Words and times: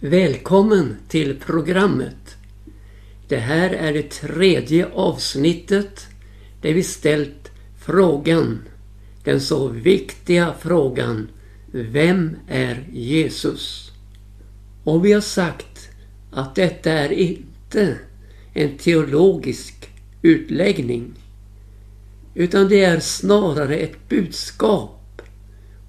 Välkommen 0.00 0.96
till 1.08 1.40
programmet. 1.40 2.36
Det 3.28 3.36
här 3.36 3.70
är 3.70 3.92
det 3.92 4.10
tredje 4.10 4.86
avsnittet 4.86 6.06
där 6.62 6.72
vi 6.72 6.82
ställt 6.82 7.50
frågan, 7.78 8.62
den 9.24 9.40
så 9.40 9.68
viktiga 9.68 10.54
frågan, 10.58 11.28
vem 11.72 12.36
är 12.48 12.86
Jesus? 12.92 13.92
Och 14.84 15.04
vi 15.04 15.12
har 15.12 15.20
sagt 15.20 15.88
att 16.30 16.54
detta 16.54 16.92
är 16.92 17.12
inte 17.12 17.98
en 18.54 18.78
teologisk 18.78 19.90
utläggning 20.22 21.14
utan 22.34 22.68
det 22.68 22.84
är 22.84 23.00
snarare 23.00 23.76
ett 23.76 24.08
budskap 24.08 25.22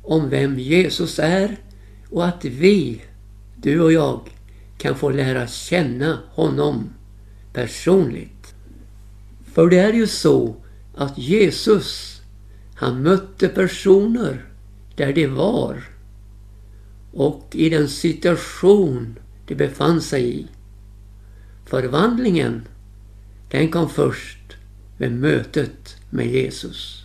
om 0.04 0.30
vem 0.30 0.60
Jesus 0.60 1.20
är 1.20 1.58
och 2.10 2.26
att 2.26 2.46
vi, 2.46 3.02
du 3.68 3.82
och 3.82 3.94
jag, 3.94 4.22
kan 4.78 4.96
få 4.96 5.10
lära 5.10 5.48
känna 5.48 6.20
honom 6.30 6.90
personligt. 7.54 8.54
För 9.54 9.70
det 9.70 9.80
är 9.80 9.94
ju 9.94 10.08
så 10.08 10.56
att 10.96 11.18
Jesus, 11.18 12.22
han 12.76 13.04
mötte 13.04 13.48
personer 13.48 14.46
där 14.96 15.14
de 15.14 15.28
var 15.28 15.84
och 17.12 17.48
i 17.52 17.70
den 17.70 17.88
situation 17.88 19.20
de 19.48 19.56
befann 19.56 20.02
sig 20.02 20.40
i. 20.40 20.48
Förvandlingen, 21.66 22.68
den 23.52 23.72
kom 23.72 23.90
först 23.90 24.58
vid 24.98 25.12
mötet 25.12 25.98
med 26.10 26.28
Jesus. 26.28 27.04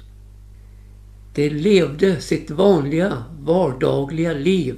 De 1.35 1.49
levde 1.51 2.21
sitt 2.21 2.51
vanliga 2.51 3.25
vardagliga 3.39 4.33
liv. 4.33 4.77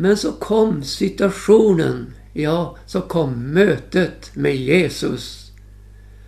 Men 0.00 0.16
så 0.16 0.32
kom 0.32 0.82
situationen, 0.82 2.14
ja, 2.32 2.76
så 2.86 3.00
kom 3.00 3.52
mötet 3.52 4.30
med 4.34 4.56
Jesus. 4.56 5.52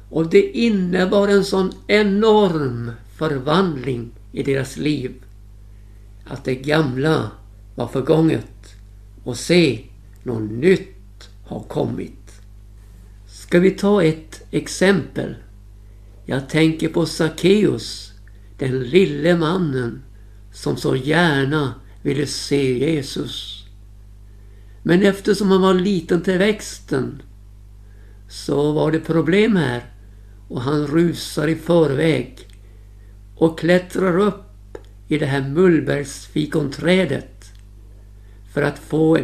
Och 0.09 0.31
det 0.31 0.43
innebar 0.43 1.29
en 1.29 1.45
sån 1.45 1.73
enorm 1.87 2.91
förvandling 3.17 4.11
i 4.33 4.43
deras 4.43 4.77
liv. 4.77 5.13
Att 6.25 6.45
det 6.45 6.55
gamla 6.55 7.31
var 7.75 7.89
förgånget 7.89 8.75
och 9.25 9.37
se, 9.37 9.85
något 10.23 10.51
nytt 10.51 11.29
har 11.45 11.63
kommit. 11.63 12.41
Ska 13.29 13.59
vi 13.59 13.71
ta 13.71 14.03
ett 14.03 14.43
exempel? 14.51 15.35
Jag 16.25 16.49
tänker 16.49 16.89
på 16.89 17.07
Sackeus, 17.07 18.13
den 18.59 18.83
lille 18.83 19.37
mannen 19.37 20.03
som 20.53 20.77
så 20.77 20.97
gärna 20.97 21.75
ville 22.03 22.27
se 22.27 22.79
Jesus. 22.79 23.50
Men 24.83 25.03
eftersom 25.03 25.51
han 25.51 25.63
var 25.63 25.75
liten 25.75 26.23
till 26.23 26.39
växten 26.39 27.23
så 28.29 28.73
var 28.73 28.93
det 28.93 29.01
problem 29.01 29.57
här 29.57 29.85
och 30.49 30.63
han 30.63 30.87
rusar 30.87 31.49
i 31.49 31.57
förväg 31.57 32.49
och 33.37 33.59
klättrar 33.59 34.19
upp 34.19 34.45
i 35.09 35.19
det 35.19 35.27
här 35.27 35.49
mullbergsfikonträdet 35.49 37.53
för 38.53 38.63
att 38.63 38.79
få 38.79 39.19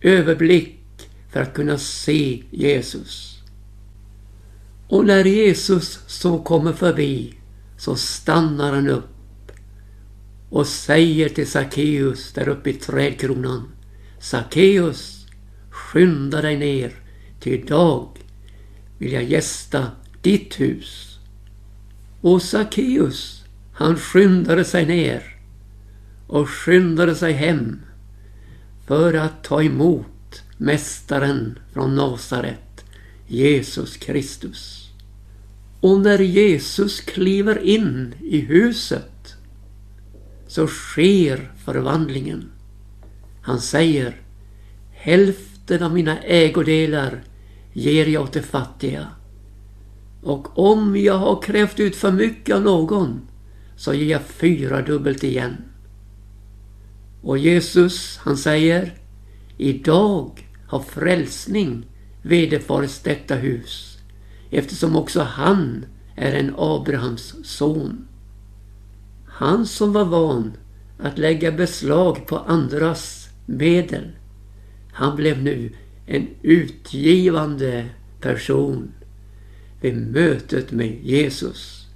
överblick 0.00 0.78
för 1.32 1.40
att 1.40 1.54
kunna 1.54 1.78
se 1.78 2.42
Jesus. 2.50 3.38
Och 4.88 5.06
när 5.06 5.24
Jesus 5.24 6.00
så 6.06 6.38
kommer 6.38 6.72
förbi 6.72 7.34
så 7.78 7.96
stannar 7.96 8.72
han 8.72 8.88
upp 8.88 9.08
och 10.50 10.66
säger 10.66 11.28
till 11.28 11.50
Sackeus 11.50 12.32
där 12.32 12.48
uppe 12.48 12.70
i 12.70 12.74
trädkronan. 12.74 13.68
Sackeus, 14.22 15.26
skynda 15.70 16.42
dig 16.42 16.56
ner, 16.56 16.92
till 17.40 17.52
idag 17.52 18.08
vill 18.98 19.12
jag 19.12 19.24
gästa 19.24 19.90
ditt 20.20 20.60
hus. 20.60 21.18
Och 22.20 22.42
Sackeus, 22.42 23.44
han 23.72 23.96
skyndade 23.96 24.64
sig 24.64 24.86
ner 24.86 25.22
och 26.26 26.50
skyndade 26.50 27.14
sig 27.14 27.32
hem 27.32 27.80
för 28.86 29.14
att 29.14 29.44
ta 29.44 29.62
emot 29.62 30.42
Mästaren 30.56 31.58
från 31.72 31.96
Nasaret, 31.96 32.84
Jesus 33.26 33.96
Kristus. 33.96 34.90
Och 35.80 36.00
när 36.00 36.18
Jesus 36.18 37.00
kliver 37.00 37.58
in 37.58 38.14
i 38.20 38.40
huset 38.40 39.34
så 40.46 40.66
sker 40.66 41.52
förvandlingen. 41.64 42.51
Han 43.42 43.60
säger 43.60 44.20
Hälften 44.90 45.82
av 45.82 45.94
mina 45.94 46.18
ägodelar 46.18 47.22
ger 47.72 48.06
jag 48.06 48.22
åt 48.22 48.32
de 48.32 48.42
fattiga. 48.42 49.06
Och 50.22 50.58
om 50.58 50.96
jag 50.96 51.18
har 51.18 51.42
krävt 51.42 51.80
ut 51.80 51.96
för 51.96 52.12
mycket 52.12 52.54
av 52.54 52.62
någon 52.62 53.20
så 53.76 53.94
ger 53.94 54.10
jag 54.10 54.22
fyra 54.22 54.82
dubbelt 54.82 55.24
igen. 55.24 55.56
Och 57.22 57.38
Jesus 57.38 58.16
han 58.22 58.36
säger 58.36 58.94
Idag 59.56 60.48
har 60.68 60.80
frälsning 60.80 61.86
vederfarits 62.22 63.00
detta 63.00 63.34
hus 63.34 63.98
eftersom 64.50 64.96
också 64.96 65.20
han 65.20 65.84
är 66.16 66.32
en 66.32 66.54
Abrahams 66.58 67.34
son. 67.44 68.08
Han 69.26 69.66
som 69.66 69.92
var 69.92 70.04
van 70.04 70.52
att 70.98 71.18
lägga 71.18 71.52
beslag 71.52 72.26
på 72.26 72.38
andras 72.38 73.21
medel. 73.52 74.10
Han 74.92 75.16
blev 75.16 75.42
nu 75.42 75.70
en 76.06 76.28
utgivande 76.42 77.88
person 78.20 78.92
vid 79.80 79.96
mötet 79.96 80.72
med 80.72 80.98
Jesus. 81.02 81.86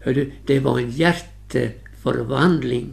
Hördu, 0.00 0.30
det 0.46 0.60
var 0.60 0.78
en 0.78 0.90
hjärteförvandling. 0.90 2.92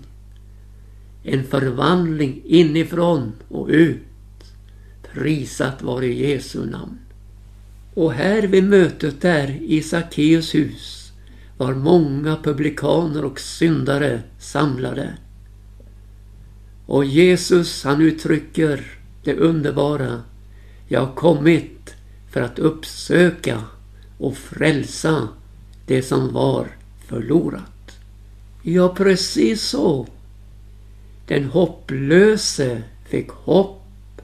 En 1.23 1.43
förvandling 1.43 2.41
inifrån 2.45 3.31
och 3.47 3.67
ut. 3.67 4.01
Prisat 5.13 5.81
vare 5.81 6.07
Jesu 6.07 6.65
namn. 6.65 6.97
Och 7.93 8.13
här 8.13 8.41
vid 8.41 8.63
mötet 8.63 9.21
där 9.21 9.59
i 9.61 9.81
Sackeus 9.81 10.55
hus 10.55 11.11
var 11.57 11.73
många 11.73 12.37
publikaner 12.43 13.25
och 13.25 13.39
syndare 13.39 14.21
samlade. 14.39 15.13
Och 16.91 17.05
Jesus 17.05 17.83
han 17.83 18.01
uttrycker 18.01 18.85
det 19.23 19.35
underbara. 19.35 20.23
Jag 20.87 20.99
har 21.05 21.15
kommit 21.15 21.95
för 22.31 22.41
att 22.41 22.59
uppsöka 22.59 23.63
och 24.17 24.37
frälsa 24.37 25.27
det 25.85 26.01
som 26.01 26.33
var 26.33 26.67
förlorat. 27.07 27.97
Ja, 28.61 28.95
precis 28.95 29.61
så. 29.61 30.07
Den 31.27 31.43
hopplöse 31.43 32.83
fick 33.09 33.29
hopp. 33.29 34.21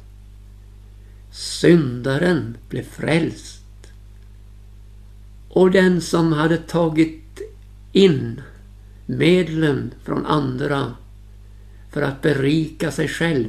Syndaren 1.32 2.58
blev 2.70 2.84
frälst. 2.84 3.64
Och 5.50 5.72
den 5.72 6.02
som 6.02 6.34
hade 6.34 6.58
tagit 6.58 7.42
in 7.92 8.42
medlen 9.06 9.94
från 10.04 10.26
andra 10.26 10.96
för 11.97 12.03
att 12.03 12.22
berika 12.22 12.91
sig 12.91 13.08
själv 13.08 13.47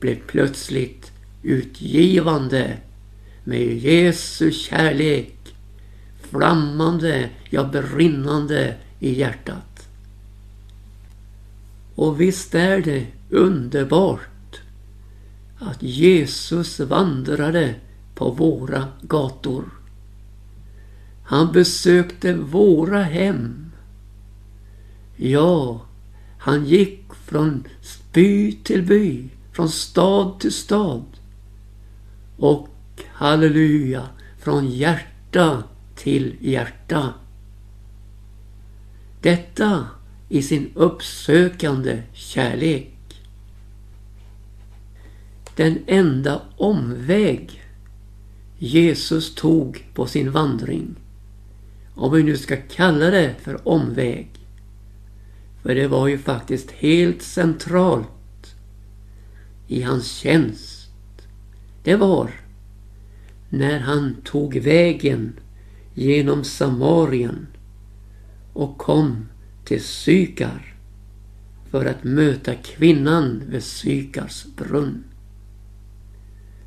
blev 0.00 0.18
plötsligt 0.26 1.12
utgivande 1.42 2.76
med 3.44 3.76
Jesu 3.76 4.52
kärlek 4.52 5.54
flammande, 6.20 7.30
ja 7.50 7.64
brinnande 7.64 8.74
i 9.00 9.18
hjärtat. 9.18 9.88
Och 11.94 12.20
visst 12.20 12.54
är 12.54 12.82
det 12.82 13.06
underbart 13.30 14.60
att 15.58 15.82
Jesus 15.82 16.80
vandrade 16.80 17.74
på 18.14 18.30
våra 18.30 18.88
gator. 19.02 19.64
Han 21.24 21.52
besökte 21.52 22.34
våra 22.34 23.02
hem. 23.02 23.72
Ja, 25.16 25.80
han 26.38 26.66
gick 26.66 27.03
från 27.26 27.64
by 28.12 28.52
till 28.52 28.82
by, 28.82 29.28
från 29.52 29.68
stad 29.68 30.40
till 30.40 30.52
stad. 30.52 31.04
Och 32.36 32.68
halleluja, 33.06 34.08
från 34.38 34.70
hjärta 34.70 35.62
till 35.96 36.36
hjärta. 36.40 37.14
Detta 39.20 39.86
i 40.28 40.42
sin 40.42 40.70
uppsökande 40.74 42.02
kärlek. 42.12 42.90
Den 45.56 45.78
enda 45.86 46.42
omväg 46.56 47.62
Jesus 48.58 49.34
tog 49.34 49.84
på 49.94 50.06
sin 50.06 50.30
vandring 50.30 50.96
om 51.94 52.12
vi 52.12 52.22
nu 52.22 52.36
ska 52.36 52.56
kalla 52.56 53.10
det 53.10 53.34
för 53.42 53.68
omväg. 53.68 54.30
För 55.64 55.74
det 55.74 55.88
var 55.88 56.08
ju 56.08 56.18
faktiskt 56.18 56.70
helt 56.70 57.22
centralt 57.22 58.56
i 59.66 59.82
hans 59.82 60.12
tjänst 60.12 60.84
det 61.84 61.96
var 61.96 62.30
när 63.48 63.80
han 63.80 64.16
tog 64.24 64.56
vägen 64.56 65.32
genom 65.94 66.44
Samarien 66.44 67.46
och 68.52 68.78
kom 68.78 69.28
till 69.64 69.82
Sykar 69.82 70.74
för 71.70 71.86
att 71.86 72.04
möta 72.04 72.54
kvinnan 72.54 73.42
vid 73.48 73.62
Sykars 73.62 74.46
brunn. 74.56 75.04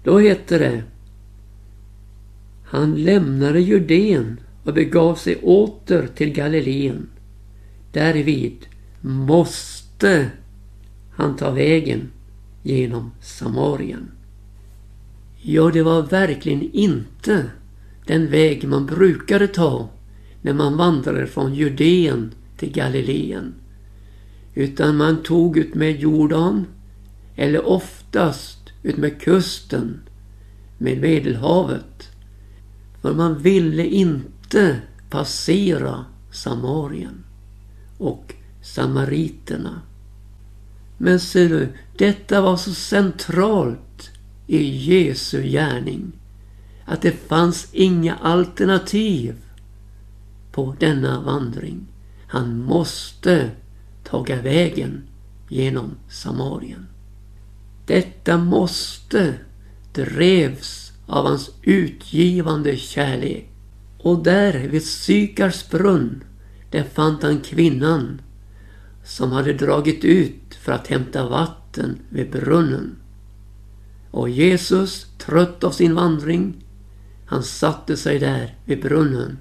Då 0.03 0.19
hette 0.19 0.57
det 0.57 0.83
Han 2.63 2.95
lämnade 2.95 3.61
Judeen 3.61 4.39
och 4.63 4.73
begav 4.73 5.15
sig 5.15 5.35
åter 5.35 6.07
till 6.15 6.33
Galileen. 6.33 7.09
Därvid 7.91 8.67
måste 9.07 10.31
han 11.11 11.35
ta 11.35 11.51
vägen 11.51 12.11
genom 12.63 13.11
Samarien. 13.21 14.11
Ja, 15.41 15.71
det 15.73 15.83
var 15.83 16.01
verkligen 16.01 16.71
inte 16.71 17.45
den 18.05 18.31
väg 18.31 18.67
man 18.67 18.85
brukade 18.85 19.47
ta 19.47 19.89
när 20.41 20.53
man 20.53 20.77
vandrade 20.77 21.27
från 21.27 21.53
Judeen 21.53 22.31
till 22.57 22.71
Galileen. 22.71 23.53
Utan 24.53 24.97
man 24.97 25.23
tog 25.23 25.57
ut 25.57 25.75
med 25.75 25.99
Jordan 25.99 26.65
eller 27.35 27.65
oftast 27.65 28.59
ut 28.83 28.97
med 28.97 29.21
kusten 29.21 29.99
med 30.77 31.01
Medelhavet. 31.01 32.09
För 33.01 33.13
man 33.13 33.37
ville 33.37 33.85
inte 33.85 34.81
passera 35.09 36.05
Samarien 36.31 37.23
och 37.97 38.33
samariterna. 38.73 39.81
Men 40.97 41.19
ser 41.19 41.49
du, 41.49 41.73
detta 41.97 42.41
var 42.41 42.57
så 42.57 42.73
centralt 42.73 44.09
i 44.47 44.63
Jesu 44.67 45.43
gärning 45.43 46.11
att 46.85 47.01
det 47.01 47.11
fanns 47.11 47.67
inga 47.71 48.15
alternativ 48.15 49.35
på 50.51 50.75
denna 50.79 51.21
vandring. 51.21 51.87
Han 52.27 52.59
måste 52.63 53.51
taga 54.03 54.41
vägen 54.41 55.03
genom 55.49 55.91
Samarien. 56.09 56.87
Detta 57.85 58.37
måste 58.37 59.33
drevs 59.93 60.91
av 61.05 61.25
hans 61.25 61.51
utgivande 61.61 62.77
kärlek. 62.77 63.49
Och 63.97 64.23
där 64.23 64.67
vid 64.67 64.85
Sykars 64.85 65.69
brunn, 65.69 66.23
där 66.71 66.83
fann 66.83 67.17
han 67.21 67.39
kvinnan 67.39 68.21
som 69.07 69.31
hade 69.31 69.53
dragit 69.53 70.03
ut 70.03 70.55
för 70.61 70.71
att 70.71 70.87
hämta 70.87 71.29
vatten 71.29 71.99
vid 72.09 72.31
brunnen. 72.31 72.95
Och 74.11 74.29
Jesus, 74.29 75.07
trött 75.17 75.63
av 75.63 75.71
sin 75.71 75.95
vandring, 75.95 76.65
han 77.25 77.43
satte 77.43 77.97
sig 77.97 78.19
där 78.19 78.55
vid 78.65 78.81
brunnen 78.81 79.37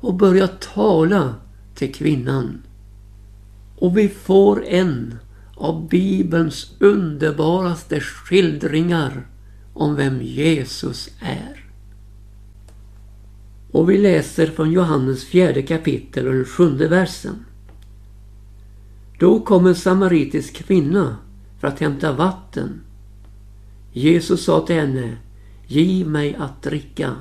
och 0.00 0.14
började 0.14 0.52
tala 0.74 1.34
till 1.74 1.94
kvinnan. 1.94 2.62
Och 3.76 3.98
vi 3.98 4.08
får 4.08 4.64
en 4.64 5.18
av 5.56 5.88
Bibelns 5.88 6.72
underbaraste 6.78 8.00
skildringar 8.00 9.26
om 9.74 9.96
vem 9.96 10.22
Jesus 10.22 11.10
är. 11.20 11.64
Och 13.70 13.90
vi 13.90 13.98
läser 13.98 14.46
från 14.46 14.72
Johannes 14.72 15.24
fjärde 15.24 15.62
kapitel 15.62 16.26
och 16.26 16.34
den 16.34 16.44
sjunde 16.44 16.88
versen. 16.88 17.44
Då 19.18 19.40
kom 19.40 19.66
en 19.66 19.74
samaritisk 19.74 20.54
kvinna 20.54 21.16
för 21.60 21.68
att 21.68 21.80
hämta 21.80 22.12
vatten. 22.12 22.80
Jesus 23.92 24.44
sa 24.44 24.66
till 24.66 24.76
henne, 24.76 25.16
Giv 25.66 26.06
mig 26.08 26.34
att 26.34 26.62
dricka. 26.62 27.16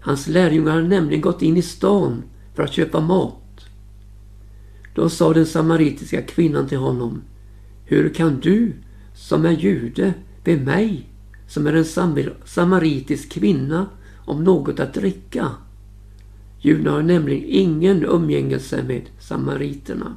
Hans 0.00 0.28
lärjungar 0.28 0.72
hade 0.72 0.88
nämligen 0.88 1.20
gått 1.20 1.42
in 1.42 1.56
i 1.56 1.62
stan 1.62 2.22
för 2.54 2.62
att 2.62 2.72
köpa 2.72 3.00
mat. 3.00 3.66
Då 4.94 5.08
sa 5.08 5.32
den 5.32 5.46
samaritiska 5.46 6.22
kvinnan 6.22 6.68
till 6.68 6.78
honom, 6.78 7.22
Hur 7.84 8.14
kan 8.14 8.40
du 8.40 8.72
som 9.14 9.46
är 9.46 9.50
jude 9.50 10.14
be 10.44 10.56
mig 10.56 11.08
som 11.48 11.66
är 11.66 11.72
en 11.72 12.24
samaritisk 12.44 13.32
kvinna 13.32 13.86
om 14.24 14.44
något 14.44 14.80
att 14.80 14.94
dricka? 14.94 15.50
Judarna 16.60 16.90
har 16.90 17.02
nämligen 17.02 17.44
ingen 17.46 18.04
umgängelse 18.04 18.82
med 18.82 19.02
samariterna. 19.18 20.16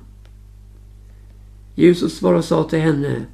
Jesus 1.80 2.18
svarade 2.18 2.40
och 2.40 2.46
sa 2.46 2.64
till 2.64 2.80
henne 2.80 3.26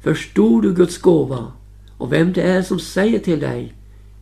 Förstod 0.00 0.62
du 0.62 0.74
Guds 0.74 0.98
gåva 0.98 1.52
och 1.96 2.12
vem 2.12 2.32
det 2.32 2.42
är 2.42 2.62
som 2.62 2.78
säger 2.78 3.18
till 3.18 3.40
dig 3.40 3.74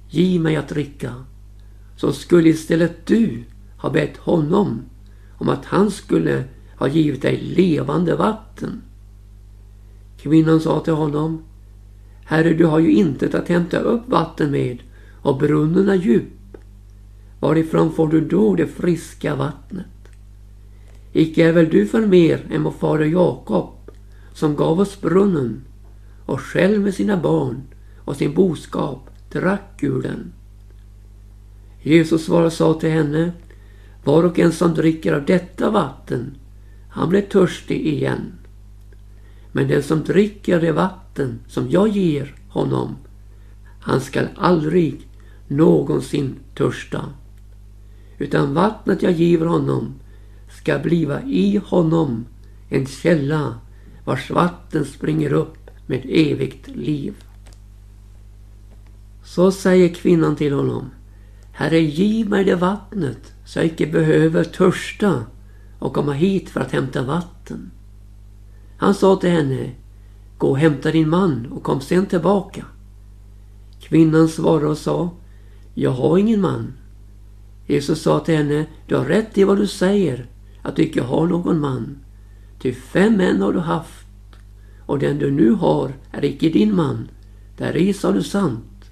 Ge 0.08 0.38
mig 0.40 0.56
att 0.56 0.68
dricka 0.68 1.14
så 1.96 2.12
skulle 2.12 2.48
istället 2.48 3.06
du 3.06 3.44
ha 3.76 3.90
bett 3.90 4.16
honom 4.16 4.82
om 5.38 5.48
att 5.48 5.64
han 5.64 5.90
skulle 5.90 6.44
ha 6.76 6.88
givit 6.88 7.22
dig 7.22 7.40
levande 7.40 8.16
vatten. 8.16 8.82
Kvinnan 10.20 10.60
sa 10.60 10.80
till 10.80 10.92
honom 10.92 11.42
Herre, 12.24 12.54
du 12.54 12.64
har 12.64 12.78
ju 12.78 12.92
inte 12.92 13.38
att 13.38 13.48
hämta 13.48 13.78
upp 13.78 14.08
vatten 14.08 14.50
med 14.50 14.78
och 15.22 15.38
brunnen 15.38 15.88
är 15.88 15.94
djup. 15.94 16.56
Varifrån 17.40 17.92
får 17.92 18.08
du 18.08 18.20
då 18.20 18.54
det 18.54 18.66
friska 18.66 19.34
vattnet? 19.34 19.97
Icke 21.12 21.48
är 21.48 21.52
väl 21.52 21.68
du 21.68 21.86
för 21.86 22.06
mer 22.06 22.46
än 22.50 22.62
vår 22.62 22.70
fader 22.70 23.04
Jakob 23.04 23.90
som 24.32 24.56
gav 24.56 24.80
oss 24.80 25.00
brunnen 25.00 25.62
och 26.26 26.40
själv 26.40 26.80
med 26.80 26.94
sina 26.94 27.16
barn 27.16 27.62
och 28.04 28.16
sin 28.16 28.34
boskap 28.34 29.10
drack 29.32 29.82
ur 29.82 30.02
den. 30.02 30.32
Jesus 31.82 32.24
svarade 32.24 32.46
och 32.46 32.52
sa 32.52 32.74
till 32.74 32.90
henne 32.90 33.32
Var 34.04 34.22
och 34.22 34.38
en 34.38 34.52
som 34.52 34.74
dricker 34.74 35.12
av 35.12 35.24
detta 35.24 35.70
vatten 35.70 36.34
han 36.88 37.08
blir 37.08 37.20
törstig 37.20 37.86
igen. 37.86 38.32
Men 39.52 39.68
den 39.68 39.82
som 39.82 40.04
dricker 40.04 40.60
det 40.60 40.72
vatten 40.72 41.38
som 41.48 41.70
jag 41.70 41.88
ger 41.88 42.34
honom 42.48 42.96
han 43.80 44.00
skall 44.00 44.28
aldrig 44.36 45.08
någonsin 45.48 46.34
törsta. 46.54 47.04
Utan 48.18 48.54
vattnet 48.54 49.02
jag 49.02 49.12
giver 49.12 49.46
honom 49.46 49.94
ska 50.48 50.78
bliva 50.78 51.22
i 51.22 51.60
honom 51.64 52.26
en 52.68 52.86
källa 52.86 53.54
vars 54.04 54.30
vatten 54.30 54.84
springer 54.84 55.32
upp 55.32 55.70
med 55.86 56.06
evigt 56.08 56.68
liv. 56.68 57.14
Så 59.24 59.52
säger 59.52 59.94
kvinnan 59.94 60.36
till 60.36 60.52
honom. 60.52 60.90
Herre, 61.52 61.80
giv 61.80 62.28
mig 62.28 62.44
det 62.44 62.56
vattnet 62.56 63.32
så 63.44 63.58
jag 63.58 63.66
icke 63.66 63.86
behöver 63.86 64.44
törsta 64.44 65.24
och 65.78 65.94
komma 65.94 66.12
hit 66.12 66.50
för 66.50 66.60
att 66.60 66.72
hämta 66.72 67.02
vatten. 67.02 67.70
Han 68.76 68.94
sa 68.94 69.16
till 69.16 69.30
henne, 69.30 69.70
gå 70.38 70.48
och 70.48 70.58
hämta 70.58 70.90
din 70.90 71.08
man 71.08 71.46
och 71.46 71.62
kom 71.62 71.80
sen 71.80 72.06
tillbaka. 72.06 72.64
Kvinnan 73.80 74.28
svarade 74.28 74.66
och 74.66 74.78
sa, 74.78 75.10
jag 75.74 75.90
har 75.90 76.18
ingen 76.18 76.40
man. 76.40 76.72
Jesus 77.66 78.02
sa 78.02 78.20
till 78.20 78.36
henne, 78.36 78.66
du 78.86 78.96
har 78.96 79.04
rätt 79.04 79.38
i 79.38 79.44
vad 79.44 79.58
du 79.58 79.66
säger, 79.66 80.26
att 80.68 80.76
du 80.76 80.82
icke 80.82 81.02
har 81.02 81.26
någon 81.26 81.60
man. 81.60 81.98
Ty 82.58 82.72
fem 82.72 83.16
män 83.16 83.42
har 83.42 83.52
du 83.52 83.58
haft 83.58 84.06
och 84.80 84.98
den 84.98 85.18
du 85.18 85.30
nu 85.30 85.50
har 85.50 85.92
är 86.10 86.24
icke 86.24 86.48
din 86.48 86.76
man. 86.76 87.08
Däri 87.56 87.92
sa 87.92 88.12
du 88.12 88.22
sant. 88.22 88.84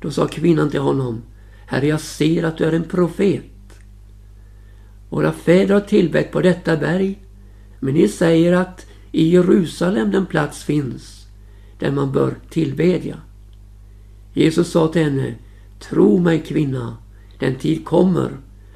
Då 0.00 0.10
sa 0.10 0.26
kvinnan 0.26 0.70
till 0.70 0.80
honom, 0.80 1.22
Herre, 1.66 1.86
jag 1.86 2.00
ser 2.00 2.42
att 2.42 2.58
du 2.58 2.64
är 2.64 2.72
en 2.72 2.84
profet. 2.84 3.44
Våra 5.08 5.32
fäder 5.32 5.74
har 5.74 5.80
tillbett 5.80 6.32
på 6.32 6.40
detta 6.40 6.76
berg, 6.76 7.18
men 7.80 7.94
ni 7.94 8.08
säger 8.08 8.52
att 8.52 8.86
i 9.12 9.28
Jerusalem 9.28 10.10
den 10.10 10.26
plats 10.26 10.64
finns 10.64 11.26
där 11.78 11.90
man 11.90 12.12
bör 12.12 12.34
tillbedja. 12.50 13.16
Jesus 14.34 14.70
sa 14.70 14.88
till 14.88 15.02
henne, 15.02 15.34
Tro 15.78 16.18
mig 16.18 16.40
kvinna, 16.40 16.96
den 17.38 17.54
tid 17.54 17.84
kommer 17.84 18.30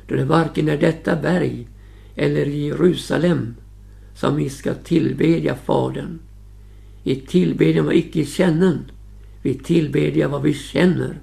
då 0.08 0.14
det 0.14 0.24
varken 0.24 0.68
är 0.68 0.76
detta 0.76 1.16
berg 1.16 1.68
eller 2.16 2.46
i 2.46 2.66
Jerusalem 2.66 3.54
som 4.14 4.36
vi 4.36 4.50
ska 4.50 4.74
tillbedja 4.74 5.54
Fadern. 5.54 6.18
I 7.04 7.14
tillbedjan 7.14 7.86
var 7.86 7.92
icke 7.92 8.24
kännen, 8.24 8.78
vi 9.42 9.54
tillbedja 9.54 10.28
vad 10.28 10.42
vi 10.42 10.54
känner. 10.54 11.20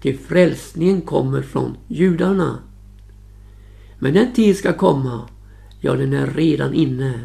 Till 0.00 0.18
frälsningen 0.18 1.00
kommer 1.00 1.42
från 1.42 1.76
judarna. 1.88 2.58
Men 3.98 4.14
den 4.14 4.32
tid 4.32 4.56
ska 4.56 4.72
komma, 4.72 5.28
ja 5.80 5.94
den 5.94 6.12
är 6.12 6.26
redan 6.26 6.74
inne, 6.74 7.20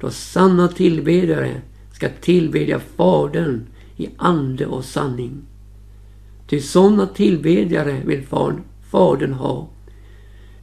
då 0.00 0.10
sanna 0.10 0.68
tillbedjare 0.68 1.60
ska 1.92 2.08
tillbedja 2.20 2.80
Fadern 2.80 3.66
i 3.96 4.08
ande 4.16 4.66
och 4.66 4.84
sanning. 4.84 5.42
Till 6.48 6.62
sådana 6.62 7.06
tillbedjare 7.06 8.00
vill 8.04 8.26
Fadern 8.90 9.32
ha. 9.32 9.68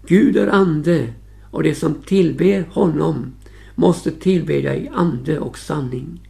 Gud 0.08 0.38
är 0.38 0.48
ande 0.48 1.08
och 1.56 1.64
de 1.64 1.76
som 1.76 1.96
tillber 1.96 2.66
honom 2.72 3.34
måste 3.76 4.12
tillbedja 4.12 4.76
i 4.76 4.90
ande 4.94 5.40
och 5.40 5.58
sanning. 5.58 6.30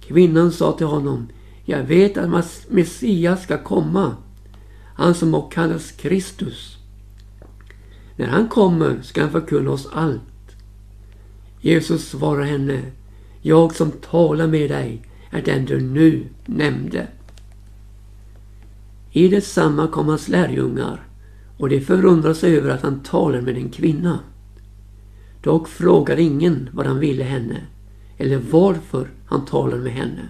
Kvinnan 0.00 0.52
sa 0.52 0.72
till 0.72 0.86
honom, 0.86 1.28
Jag 1.64 1.82
vet 1.82 2.16
att 2.16 2.46
Messias 2.68 3.42
ska 3.42 3.62
komma, 3.62 4.16
han 4.94 5.14
som 5.14 5.34
också 5.34 5.50
kallas 5.50 5.92
Kristus. 5.92 6.76
När 8.16 8.26
han 8.26 8.48
kommer 8.48 9.02
ska 9.02 9.20
han 9.20 9.30
förkunna 9.30 9.70
oss 9.70 9.88
allt. 9.92 10.56
Jesus 11.60 12.08
svarar 12.08 12.44
henne, 12.44 12.82
jag 13.42 13.74
som 13.74 13.90
talar 13.90 14.46
med 14.46 14.70
dig 14.70 15.02
är 15.30 15.42
den 15.42 15.64
du 15.64 15.80
nu 15.80 16.26
nämnde. 16.46 17.06
I 19.12 19.28
detsamma 19.28 19.88
kom 19.88 20.08
hans 20.08 20.28
lärjungar 20.28 21.07
och 21.58 21.68
de 21.68 21.80
förundrade 21.80 22.34
sig 22.34 22.56
över 22.56 22.70
att 22.70 22.82
han 22.82 23.00
talade 23.00 23.42
med 23.42 23.56
en 23.56 23.70
kvinna. 23.70 24.18
Dock 25.42 25.68
frågade 25.68 26.22
ingen 26.22 26.68
vad 26.72 26.86
han 26.86 26.98
ville 26.98 27.24
henne 27.24 27.60
eller 28.18 28.40
varför 28.50 29.08
han 29.26 29.44
talade 29.44 29.82
med 29.82 29.92
henne. 29.92 30.28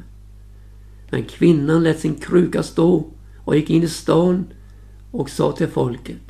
Men 1.10 1.24
kvinnan 1.24 1.82
lät 1.82 2.00
sin 2.00 2.14
kruka 2.14 2.62
stå 2.62 3.04
och 3.44 3.56
gick 3.56 3.70
in 3.70 3.82
i 3.82 3.88
stan 3.88 4.44
och 5.10 5.30
sa 5.30 5.52
till 5.52 5.68
folket 5.68 6.20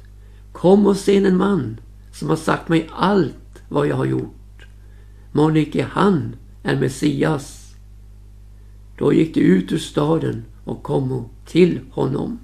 Kom 0.53 0.87
och 0.87 0.97
se 0.97 1.17
en 1.17 1.37
man 1.37 1.81
som 2.13 2.29
har 2.29 2.37
sagt 2.37 2.69
mig 2.69 2.89
allt 2.93 3.63
vad 3.69 3.87
jag 3.87 3.97
har 3.97 4.05
gjort. 4.05 4.67
Må 5.33 5.57
icke 5.57 5.87
han 5.91 6.37
är 6.63 6.77
Messias. 6.77 7.75
Då 8.99 9.13
gick 9.13 9.35
de 9.35 9.41
ut 9.41 9.73
ur 9.73 9.79
staden 9.79 10.45
och 10.65 10.83
kom 10.83 11.25
till 11.47 11.81
honom. 11.91 12.39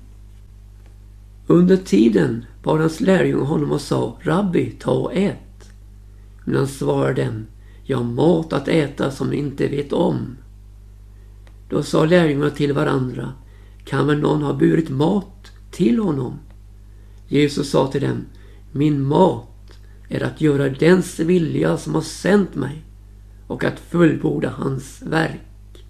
Under 1.47 1.77
tiden 1.77 2.45
bad 2.63 2.81
hans 2.81 3.01
lärjungar 3.01 3.45
honom 3.45 3.73
och 3.73 3.81
sa 3.81 4.19
Rabbi, 4.21 4.71
ta 4.71 4.93
och 4.93 5.15
ät. 5.15 5.71
Men 6.45 6.57
han 6.57 6.69
svarade 6.69 7.25
dem 7.25 7.47
Jag 7.85 7.97
har 7.97 8.05
mat 8.05 8.53
att 8.53 8.69
äta 8.69 9.11
som 9.11 9.31
ni 9.31 9.37
inte 9.37 9.69
vet 9.69 9.93
om. 9.93 10.37
Då 11.69 11.83
sa 11.83 12.05
lärjungarna 12.05 12.51
till 12.51 12.73
varandra 12.73 13.33
Kan 13.85 14.07
väl 14.07 14.19
någon 14.21 14.43
ha 14.43 14.53
burit 14.53 14.91
mat 14.91 15.53
till 15.71 15.99
honom? 15.99 16.39
Jesus 17.29 17.71
sa 17.71 17.87
till 17.87 18.01
dem 18.01 18.25
Min 18.73 19.03
mat 19.03 19.79
är 20.09 20.23
att 20.23 20.41
göra 20.41 20.69
dens 20.69 21.21
vilja 21.21 21.77
som 21.77 21.95
har 21.95 22.03
sänt 22.03 22.55
mig 22.55 22.85
och 23.47 23.65
att 23.65 23.81
fullborda 23.81 24.51
hans 24.51 25.03
verk. 25.03 25.85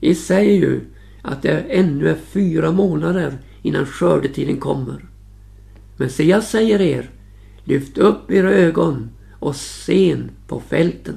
I 0.00 0.14
säger 0.14 0.54
ju 0.54 0.80
att 1.22 1.42
det 1.42 1.60
ännu 1.60 2.08
är 2.08 2.18
fyra 2.32 2.72
månader 2.72 3.38
innan 3.62 3.86
skördetiden 3.86 4.56
kommer. 4.56 5.04
Men 5.96 6.10
se 6.10 6.24
jag 6.24 6.44
säger 6.44 6.80
er, 6.80 7.10
lyft 7.64 7.98
upp 7.98 8.30
era 8.30 8.50
ögon 8.50 9.10
och 9.32 9.56
sen 9.56 10.30
på 10.46 10.60
fälten, 10.60 11.16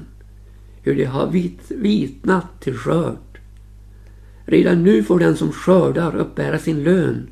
hur 0.82 0.96
de 0.96 1.04
har 1.04 1.30
vit, 1.30 1.70
vitnat 1.70 2.60
till 2.60 2.76
skörd. 2.76 3.40
Redan 4.46 4.82
nu 4.82 5.02
får 5.02 5.18
den 5.18 5.36
som 5.36 5.52
skördar 5.52 6.16
uppbära 6.16 6.58
sin 6.58 6.82
lön 6.82 7.26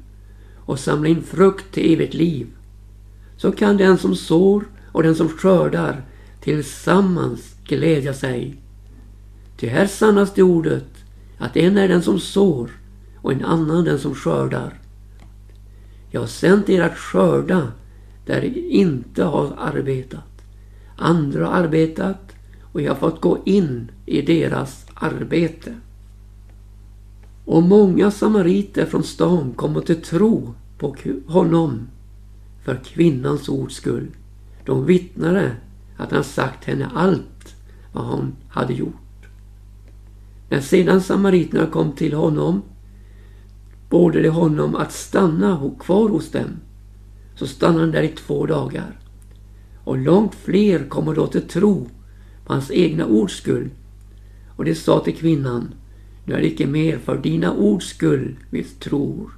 och 0.57 0.79
samla 0.79 1.09
in 1.09 1.23
frukt 1.23 1.75
till 1.75 1.93
evigt 1.93 2.15
liv. 2.15 2.47
Så 3.37 3.53
kan 3.53 3.77
den 3.77 3.99
som 3.99 4.17
sår 4.17 4.65
och 4.93 5.03
den 5.03 5.15
som 5.15 5.29
skördar 5.29 6.03
tillsammans 6.41 7.57
glädja 7.65 8.15
sig. 8.15 8.57
Ty 9.57 9.67
här 9.67 9.87
sannas 9.87 10.35
det 10.35 10.43
ordet 10.43 10.89
att 11.39 11.57
en 11.57 11.79
är 11.79 11.89
den 11.89 12.03
som 12.03 12.21
sår 12.21 12.71
och 13.17 13.33
en 13.33 13.45
annan 13.45 13.85
den 13.85 13.99
som 13.99 14.15
skördar. 14.15 14.82
Jag 16.15 16.21
har 16.21 16.27
sänt 16.27 16.69
er 16.69 16.83
att 16.83 16.99
skörda 16.99 17.73
där 18.27 18.41
ni 18.41 18.69
inte 18.69 19.25
har 19.25 19.55
arbetat. 19.59 20.45
Andra 20.97 21.47
har 21.47 21.53
arbetat 21.53 22.33
och 22.73 22.81
jag 22.81 22.91
har 22.91 22.99
fått 22.99 23.21
gå 23.21 23.39
in 23.45 23.91
i 24.07 24.23
deras 24.23 24.87
arbete. 24.95 25.75
Och 27.45 27.63
många 27.63 28.11
samariter 28.11 28.87
från 28.87 29.05
stan 29.05 29.53
kommer 29.57 29.81
till 29.81 30.03
tro 30.03 30.55
på 30.79 30.97
honom 31.27 31.89
för 32.65 32.77
kvinnans 32.85 33.49
ords 33.49 33.75
skull. 33.75 34.09
De 34.65 34.87
vittnade 34.87 35.57
att 35.97 36.13
han 36.13 36.25
sagt 36.25 36.65
henne 36.65 36.91
allt 36.95 37.55
vad 37.93 38.05
hon 38.05 38.37
hade 38.49 38.75
gjort. 38.75 39.27
När 40.49 40.61
sedan 40.61 41.01
samariterna 41.01 41.67
kom 41.67 41.93
till 41.93 42.15
honom 42.15 42.63
bad 43.93 44.13
de 44.13 44.29
honom 44.29 44.75
att 44.75 44.93
stanna 44.93 45.71
kvar 45.81 46.09
hos 46.09 46.31
dem. 46.31 46.61
Så 47.35 47.47
stannade 47.47 47.81
han 47.81 47.91
där 47.91 48.03
i 48.03 48.09
två 48.09 48.47
dagar. 48.47 48.99
Och 49.85 49.99
långt 49.99 50.35
fler 50.35 50.89
kommer 50.89 51.15
då 51.15 51.27
till 51.27 51.49
tro 51.49 51.89
på 52.45 52.53
hans 52.53 52.71
egna 52.71 53.07
ords 53.07 53.35
skull. 53.35 53.71
Och 54.57 54.65
de 54.65 54.75
sa 54.75 55.01
till 55.05 55.17
kvinnan 55.17 55.75
nu 56.25 56.35
är 56.35 56.41
det 56.41 56.47
icke 56.47 56.67
mer 56.67 56.99
för 56.99 57.19
dina 57.19 57.53
ords 57.53 57.87
skull 57.87 58.37
vi 58.51 58.65
tror. 58.65 59.31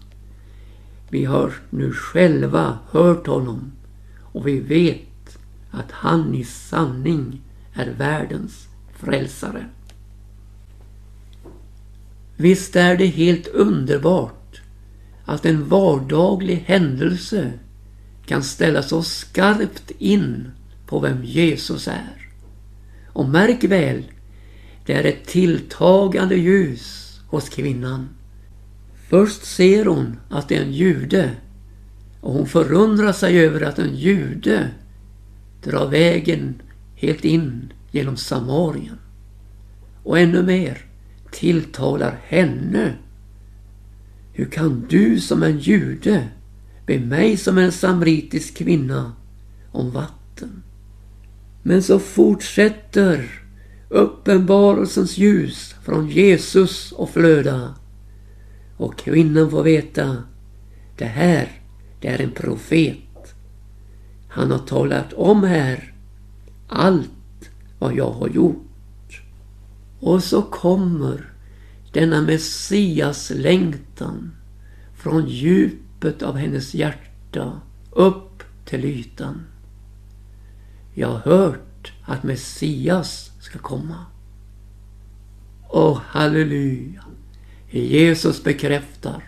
Vi 1.11 1.25
har 1.25 1.53
nu 1.71 1.93
själva 1.93 2.79
hört 2.91 3.27
honom 3.27 3.73
och 4.21 4.47
vi 4.47 4.61
vet 4.61 5.39
att 5.71 5.91
han 5.91 6.35
i 6.35 6.45
sanning 6.45 7.43
är 7.75 7.95
världens 7.99 8.69
frälsare. 8.97 9.67
Visst 12.37 12.77
är 12.77 12.97
det 12.97 13.07
helt 13.07 13.47
underbart 13.47 14.44
att 15.25 15.47
en 15.47 15.69
vardaglig 15.69 16.65
händelse 16.67 17.53
kan 18.27 18.43
ställa 18.43 18.83
så 18.83 19.03
skarpt 19.03 19.91
in 19.99 20.51
på 20.87 21.01
vem 21.01 21.25
Jesus 21.25 21.89
är. 21.89 22.29
Och 23.07 23.29
märk 23.29 23.65
väl 23.65 24.03
det 24.87 24.93
är 24.93 25.05
ett 25.05 25.27
tilltagande 25.27 26.37
ljus 26.37 27.21
hos 27.29 27.49
kvinnan. 27.49 28.09
Först 29.09 29.45
ser 29.45 29.85
hon 29.85 30.17
att 30.29 30.49
det 30.49 30.57
är 30.57 30.63
en 30.63 30.73
jude 30.73 31.31
och 32.21 32.33
hon 32.33 32.47
förundrar 32.47 33.13
sig 33.13 33.39
över 33.41 33.61
att 33.61 33.79
en 33.79 33.97
jude 33.97 34.71
drar 35.63 35.89
vägen 35.89 36.63
helt 36.97 37.25
in 37.25 37.73
genom 37.91 38.17
Samarien. 38.17 38.99
Och 40.03 40.19
ännu 40.19 40.43
mer 40.43 40.85
tilltalar 41.31 42.19
henne. 42.27 42.93
Hur 44.37 44.45
kan 44.45 44.87
du 44.89 45.21
som 45.21 45.43
en 45.43 45.59
jude 45.59 46.29
be 46.87 46.99
mig 46.99 47.37
som 47.37 47.59
en 47.59 47.73
samritisk 47.73 48.57
kvinna 48.57 49.13
om 49.73 49.91
vatten? 49.91 50.63
Men 51.63 51.83
så 51.83 51.99
fortsätter 51.99 53.31
uppenbarelsens 53.89 55.19
ljus 55.19 55.75
från 55.85 56.09
Jesus 56.09 56.93
och 56.93 57.11
flöda. 57.11 57.75
Och 58.77 58.99
kvinnan 58.99 59.51
får 59.51 59.63
veta, 59.63 60.17
det 60.99 61.05
här, 61.05 61.61
det 62.01 62.09
är 62.09 62.23
en 62.23 62.31
profet. 62.31 63.35
Han 64.29 64.51
har 64.51 64.59
talat 64.59 65.13
om 65.13 65.43
här 65.45 65.95
allt 66.69 67.51
vad 67.79 67.95
jag 67.95 68.11
har 68.11 68.29
gjort. 68.29 69.23
Och 70.01 70.25
så 70.25 70.43
kommer 70.43 71.34
denna 71.95 72.23
Messias 72.23 73.33
längtan 73.35 74.33
från 74.95 75.29
djupet 75.29 76.23
av 76.23 76.37
hennes 76.37 76.75
hjärta 76.75 77.61
upp 77.91 78.43
till 78.65 78.85
ytan. 78.85 79.43
Jag 80.95 81.09
har 81.09 81.19
hört 81.19 81.93
att 82.05 82.23
Messias 82.23 83.31
ska 83.41 83.59
komma. 83.59 84.07
Åh 85.69 86.01
halleluja! 86.07 87.05
Jesus 87.71 88.45
bekräftar. 88.45 89.25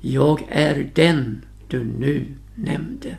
Jag 0.00 0.46
är 0.48 0.90
den 0.94 1.44
du 1.68 1.84
nu 1.84 2.26
nämnde. 2.54 3.18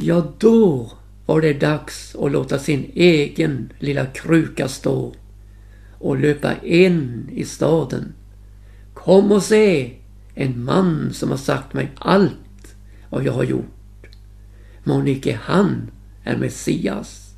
Ja, 0.00 0.32
då 0.38 0.92
var 1.26 1.40
det 1.40 1.52
dags 1.52 2.14
att 2.14 2.32
låta 2.32 2.58
sin 2.58 2.90
egen 2.94 3.72
lilla 3.78 4.06
kruka 4.06 4.68
stå 4.68 5.12
och 6.04 6.18
löpa 6.18 6.54
in 6.62 7.28
i 7.32 7.44
staden. 7.44 8.14
Kom 8.94 9.32
och 9.32 9.42
se 9.42 9.92
en 10.34 10.64
man 10.64 11.12
som 11.12 11.30
har 11.30 11.36
sagt 11.36 11.74
mig 11.74 11.90
allt 11.94 12.76
vad 13.10 13.24
jag 13.24 13.32
har 13.32 13.44
gjort. 13.44 14.08
Monike 14.84 15.38
han 15.42 15.90
är 16.24 16.36
Messias. 16.36 17.34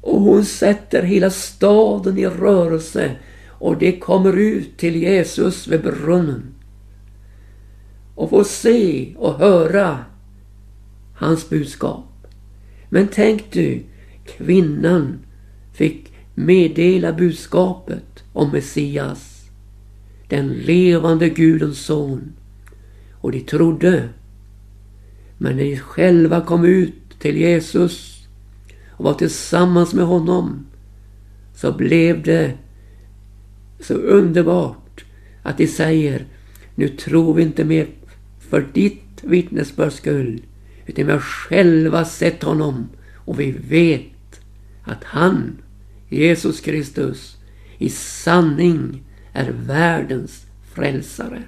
Och 0.00 0.20
hon 0.20 0.44
sätter 0.44 1.02
hela 1.02 1.30
staden 1.30 2.18
i 2.18 2.26
rörelse 2.26 3.16
och 3.48 3.78
det 3.78 3.98
kommer 3.98 4.32
ut 4.32 4.78
till 4.78 4.96
Jesus 4.96 5.68
vid 5.68 5.82
brunnen. 5.82 6.54
Och 8.14 8.30
får 8.30 8.44
se 8.44 9.14
och 9.18 9.38
höra 9.38 9.98
hans 11.14 11.48
budskap. 11.48 12.26
Men 12.88 13.08
tänk 13.08 13.52
du, 13.52 13.82
kvinnan 14.24 15.18
fick 15.72 16.15
meddela 16.36 17.12
budskapet 17.12 18.24
om 18.32 18.50
Messias. 18.50 19.50
Den 20.28 20.48
levande 20.48 21.28
Gudens 21.28 21.78
son. 21.78 22.32
Och 23.12 23.32
de 23.32 23.40
trodde. 23.40 24.08
Men 25.38 25.56
när 25.56 25.64
de 25.64 25.76
själva 25.76 26.40
kom 26.40 26.64
ut 26.64 27.18
till 27.18 27.36
Jesus 27.36 28.26
och 28.90 29.04
var 29.04 29.14
tillsammans 29.14 29.94
med 29.94 30.06
honom 30.06 30.66
så 31.54 31.72
blev 31.72 32.22
det 32.22 32.54
Så 33.80 33.94
underbart 33.94 35.04
att 35.42 35.58
de 35.58 35.66
säger 35.66 36.26
nu 36.74 36.88
tror 36.88 37.34
vi 37.34 37.42
inte 37.42 37.64
mer 37.64 37.86
för 38.38 38.66
ditt 38.72 39.22
vittnesbörds 39.22 39.96
skull 39.96 40.42
utan 40.86 41.06
vi 41.06 41.12
har 41.12 41.18
själva 41.18 42.04
sett 42.04 42.42
honom 42.42 42.88
och 43.14 43.40
vi 43.40 43.50
vet 43.50 44.40
att 44.84 45.04
han, 45.04 45.58
Jesus 46.08 46.60
Kristus, 46.60 47.36
i 47.78 47.88
sanning 47.90 49.02
är 49.32 49.50
världens 49.50 50.46
frälsare. 50.74 51.42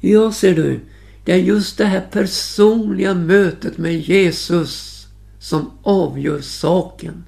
Ja, 0.00 0.32
ser 0.32 0.54
du, 0.54 0.80
det 1.24 1.32
är 1.32 1.36
just 1.36 1.78
det 1.78 1.84
här 1.84 2.06
personliga 2.10 3.14
mötet 3.14 3.78
med 3.78 4.00
Jesus 4.00 5.06
som 5.38 5.70
avgör 5.82 6.40
saken. 6.40 7.24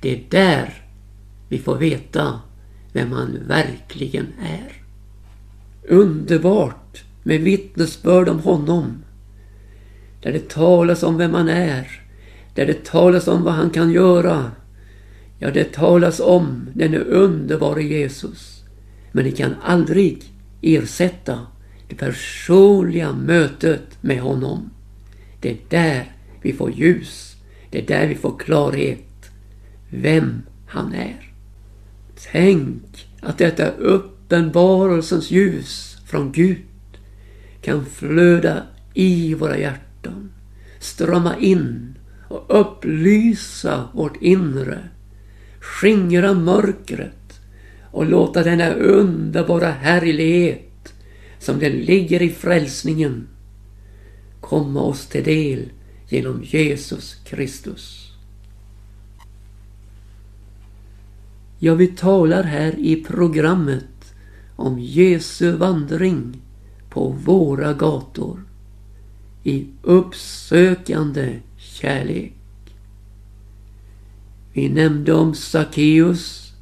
Det 0.00 0.14
är 0.14 0.22
där 0.30 0.84
vi 1.48 1.58
får 1.58 1.76
veta 1.76 2.40
vem 2.92 3.12
han 3.12 3.38
verkligen 3.46 4.26
är. 4.42 4.72
Underbart 5.88 7.04
med 7.22 7.40
vittnesbörd 7.40 8.28
om 8.28 8.38
honom. 8.38 9.04
Där 10.22 10.32
det 10.32 10.48
talas 10.48 11.02
om 11.02 11.16
vem 11.16 11.34
han 11.34 11.48
är. 11.48 12.00
Där 12.54 12.66
det 12.66 12.84
talas 12.84 13.28
om 13.28 13.42
vad 13.42 13.54
han 13.54 13.70
kan 13.70 13.90
göra. 13.90 14.50
Ja, 15.42 15.50
det 15.50 15.72
talas 15.72 16.20
om 16.20 16.68
denne 16.74 16.98
underbara 16.98 17.80
Jesus. 17.80 18.62
Men 19.12 19.24
det 19.24 19.30
kan 19.30 19.54
aldrig 19.62 20.22
ersätta 20.60 21.46
det 21.88 21.94
personliga 21.94 23.12
mötet 23.12 23.98
med 24.00 24.20
honom. 24.20 24.70
Det 25.40 25.50
är 25.50 25.56
där 25.68 26.12
vi 26.42 26.52
får 26.52 26.70
ljus. 26.70 27.36
Det 27.70 27.78
är 27.78 27.86
där 27.86 28.08
vi 28.08 28.14
får 28.14 28.38
klarhet. 28.38 29.30
Vem 29.90 30.42
han 30.66 30.94
är. 30.94 31.32
Tänk 32.32 33.08
att 33.20 33.38
detta 33.38 33.68
uppenbarelsens 33.68 35.30
ljus 35.30 35.96
från 36.06 36.32
Gud 36.32 36.62
kan 37.60 37.84
flöda 37.86 38.62
i 38.94 39.34
våra 39.34 39.58
hjärtan, 39.58 40.32
strömma 40.78 41.36
in 41.36 41.94
och 42.28 42.60
upplysa 42.60 43.88
vårt 43.92 44.22
inre, 44.22 44.88
skingra 45.62 46.34
mörkret 46.34 47.40
och 47.90 48.06
låta 48.06 48.42
denna 48.42 48.72
underbara 48.72 49.70
härlighet 49.70 50.94
som 51.38 51.58
den 51.58 51.72
ligger 51.72 52.22
i 52.22 52.30
frälsningen 52.30 53.28
komma 54.40 54.80
oss 54.80 55.06
till 55.06 55.24
del 55.24 55.70
genom 56.08 56.42
Jesus 56.44 57.14
Kristus. 57.24 58.12
Ja, 61.58 61.74
vi 61.74 61.86
talar 61.86 62.42
här 62.42 62.74
i 62.78 63.04
programmet 63.04 64.14
om 64.56 64.78
Jesu 64.78 65.52
vandring 65.52 66.42
på 66.90 67.08
våra 67.08 67.72
gator 67.72 68.44
i 69.42 69.66
uppsökande 69.82 71.40
kärlek. 71.56 72.41
Vi 74.52 74.68
nämnde 74.68 75.12
om 75.12 75.34
Sackeus 75.34 76.52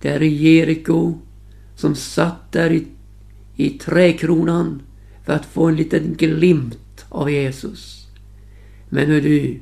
där 0.00 0.22
i 0.22 0.28
Jeriko 0.28 1.18
som 1.74 1.94
satt 1.94 2.52
där 2.52 2.72
i, 2.72 2.86
i 3.56 3.70
träkronan 3.70 4.82
för 5.24 5.32
att 5.32 5.46
få 5.46 5.68
en 5.68 5.76
liten 5.76 6.14
glimt 6.14 7.04
av 7.08 7.30
Jesus. 7.30 8.06
Men 8.88 9.06
hur 9.06 9.22
du, 9.22 9.60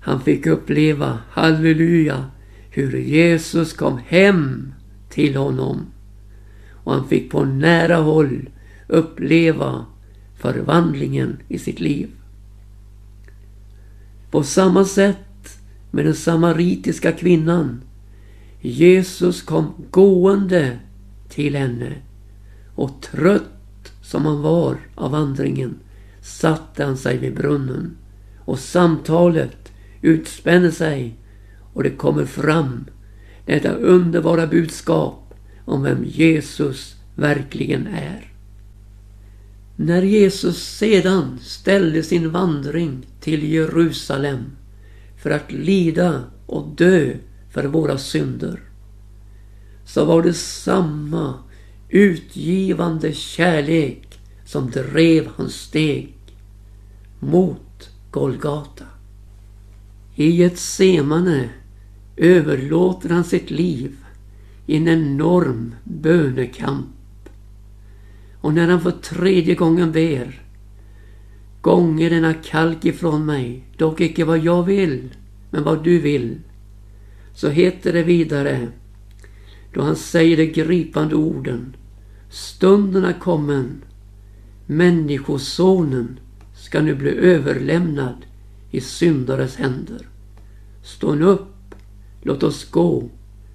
han 0.00 0.20
fick 0.20 0.46
uppleva, 0.46 1.18
halleluja, 1.30 2.30
hur 2.70 2.98
Jesus 2.98 3.72
kom 3.72 3.98
hem 4.06 4.72
till 5.08 5.36
honom. 5.36 5.86
Och 6.72 6.94
han 6.94 7.08
fick 7.08 7.30
på 7.30 7.44
nära 7.44 7.96
håll 7.96 8.48
uppleva 8.86 9.86
förvandlingen 10.36 11.36
i 11.48 11.58
sitt 11.58 11.80
liv. 11.80 12.08
På 14.30 14.42
samma 14.42 14.84
sätt 14.84 15.18
med 15.98 16.06
den 16.06 16.14
samaritiska 16.14 17.12
kvinnan. 17.12 17.80
Jesus 18.60 19.42
kom 19.42 19.74
gående 19.90 20.78
till 21.28 21.56
henne 21.56 21.92
och 22.74 23.00
trött 23.00 23.92
som 24.02 24.26
han 24.26 24.42
var 24.42 24.76
av 24.94 25.10
vandringen 25.10 25.74
satte 26.22 26.84
han 26.84 26.96
sig 26.96 27.18
vid 27.18 27.34
brunnen 27.34 27.96
och 28.38 28.58
samtalet 28.58 29.72
utspänner 30.02 30.70
sig 30.70 31.14
och 31.72 31.82
det 31.82 31.90
kommer 31.90 32.24
fram 32.24 32.84
detta 33.46 33.72
underbara 33.72 34.46
budskap 34.46 35.34
om 35.64 35.82
vem 35.82 36.04
Jesus 36.04 36.96
verkligen 37.14 37.86
är. 37.86 38.32
När 39.76 40.02
Jesus 40.02 40.64
sedan 40.64 41.38
ställde 41.42 42.02
sin 42.02 42.30
vandring 42.30 43.06
till 43.20 43.52
Jerusalem 43.52 44.57
för 45.18 45.30
att 45.30 45.52
lida 45.52 46.24
och 46.46 46.68
dö 46.76 47.14
för 47.50 47.64
våra 47.64 47.98
synder 47.98 48.60
så 49.84 50.04
var 50.04 50.22
det 50.22 50.34
samma 50.34 51.34
utgivande 51.88 53.12
kärlek 53.12 54.20
som 54.44 54.70
drev 54.70 55.28
hans 55.36 55.54
steg 55.54 56.14
mot 57.18 57.90
Golgata. 58.10 58.84
I 60.14 60.42
ett 60.42 60.58
semane 60.58 61.48
överlåter 62.16 63.08
han 63.08 63.24
sitt 63.24 63.50
liv 63.50 63.96
i 64.66 64.76
en 64.76 64.88
enorm 64.88 65.74
bönekamp. 65.84 66.86
Och 68.40 68.54
när 68.54 68.68
han 68.68 68.80
för 68.80 68.90
tredje 68.90 69.54
gången 69.54 69.92
ber 69.92 70.47
Gånge 71.60 72.08
denna 72.08 72.34
kalk 72.34 72.84
ifrån 72.84 73.26
mig, 73.26 73.64
dock 73.76 74.00
icke 74.00 74.24
vad 74.24 74.38
jag 74.38 74.62
vill, 74.62 75.08
men 75.50 75.64
vad 75.64 75.84
du 75.84 76.00
vill. 76.00 76.40
Så 77.34 77.48
heter 77.48 77.92
det 77.92 78.02
vidare, 78.02 78.68
då 79.74 79.82
han 79.82 79.96
säger 79.96 80.36
de 80.36 80.46
gripande 80.46 81.14
orden. 81.14 81.76
Stunden 82.30 83.04
är 83.04 83.20
kommen, 83.20 83.82
Människosonen 84.66 86.20
ska 86.56 86.80
nu 86.80 86.94
bli 86.94 87.10
överlämnad 87.10 88.16
i 88.70 88.80
syndares 88.80 89.56
händer. 89.56 90.08
Stå 90.82 91.14
nu 91.14 91.24
upp 91.24 91.54
Låt 92.22 92.42
oss 92.42 92.70
gå, 92.70 93.10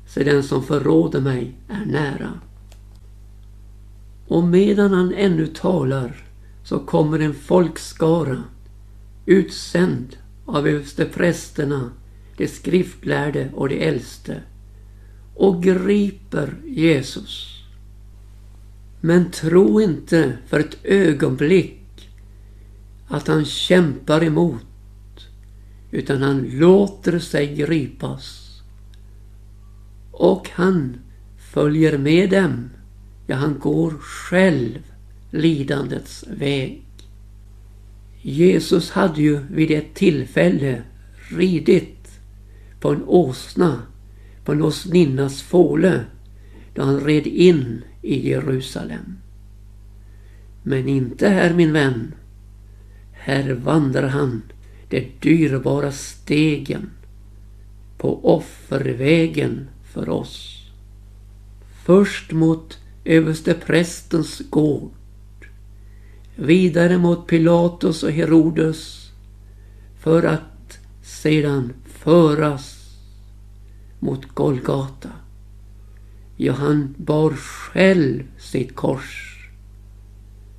se 0.07 0.23
den 0.23 0.43
som 0.43 0.63
förråder 0.63 1.21
mig 1.21 1.57
är 1.67 1.85
nära. 1.85 2.39
Och 4.27 4.43
medan 4.43 4.93
han 4.93 5.13
ännu 5.13 5.47
talar 5.47 6.22
så 6.63 6.79
kommer 6.79 7.19
en 7.19 7.33
folkskara 7.33 8.43
utsänd 9.25 10.17
av 10.45 10.67
översteprästerna, 10.67 11.91
de 12.37 12.47
skriftlärde 12.47 13.49
och 13.53 13.69
de 13.69 13.83
äldste 13.87 14.41
och 15.35 15.63
griper 15.63 16.55
Jesus. 16.65 17.63
Men 19.01 19.31
tro 19.31 19.81
inte 19.81 20.37
för 20.47 20.59
ett 20.59 20.77
ögonblick 20.83 22.09
att 23.07 23.27
han 23.27 23.45
kämpar 23.45 24.23
emot 24.23 24.65
utan 25.91 26.21
han 26.21 26.49
låter 26.51 27.19
sig 27.19 27.55
gripas 27.55 28.43
och 30.11 30.49
han 30.53 30.97
följer 31.37 31.97
med 31.97 32.29
dem. 32.29 32.69
Ja, 33.27 33.35
han 33.35 33.59
går 33.59 33.91
själv 33.91 34.92
lidandets 35.33 36.25
väg. 36.27 36.83
Jesus 38.21 38.91
hade 38.91 39.21
ju 39.21 39.39
vid 39.51 39.71
ett 39.71 39.93
tillfälle 39.93 40.81
ridit 41.29 42.19
på 42.79 42.89
en 42.89 43.03
åsna 43.03 43.81
på 44.45 44.51
en 44.51 44.61
åsninnas 44.61 45.41
fåle 45.41 46.05
då 46.73 46.83
han 46.83 46.99
red 46.99 47.27
in 47.27 47.81
i 48.01 48.29
Jerusalem. 48.29 49.17
Men 50.63 50.87
inte 50.87 51.29
här 51.29 51.53
min 51.53 51.73
vän. 51.73 52.13
Här 53.11 53.53
vandrar 53.53 54.07
han 54.07 54.41
de 54.89 55.11
dyrbara 55.19 55.91
stegen 55.91 56.89
på 57.97 58.35
offervägen 58.37 59.67
för 59.93 60.09
oss. 60.09 60.67
Först 61.85 62.31
mot 62.31 62.77
översteprästens 63.05 64.41
gård. 64.49 64.91
Vidare 66.35 66.97
mot 66.97 67.27
Pilatus 67.27 68.03
och 68.03 68.11
Herodes. 68.11 69.11
För 69.99 70.23
att 70.23 70.79
sedan 71.03 71.73
föras 71.85 72.97
mot 73.99 74.25
Golgata. 74.33 75.09
Ja, 76.35 76.53
han 76.53 76.95
bar 76.97 77.31
själv 77.31 78.23
sitt 78.37 78.75
kors. 78.75 79.29